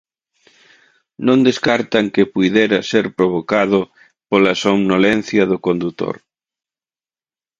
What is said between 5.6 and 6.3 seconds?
condutor.